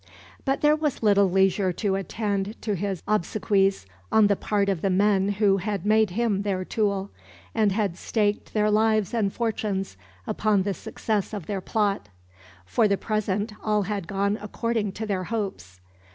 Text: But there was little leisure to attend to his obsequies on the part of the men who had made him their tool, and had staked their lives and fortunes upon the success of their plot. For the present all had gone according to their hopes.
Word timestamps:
But 0.45 0.61
there 0.61 0.75
was 0.75 1.03
little 1.03 1.29
leisure 1.29 1.71
to 1.73 1.93
attend 1.93 2.59
to 2.63 2.73
his 2.73 3.03
obsequies 3.07 3.85
on 4.11 4.25
the 4.25 4.35
part 4.35 4.67
of 4.67 4.81
the 4.81 4.89
men 4.89 5.29
who 5.33 5.57
had 5.57 5.85
made 5.85 6.09
him 6.09 6.41
their 6.41 6.65
tool, 6.65 7.11
and 7.53 7.71
had 7.71 7.95
staked 7.99 8.55
their 8.55 8.71
lives 8.71 9.13
and 9.13 9.31
fortunes 9.31 9.97
upon 10.25 10.63
the 10.63 10.73
success 10.73 11.35
of 11.35 11.45
their 11.45 11.61
plot. 11.61 12.09
For 12.65 12.87
the 12.87 12.97
present 12.97 13.53
all 13.63 13.83
had 13.83 14.07
gone 14.07 14.39
according 14.41 14.93
to 14.93 15.05
their 15.05 15.25
hopes. 15.25 15.79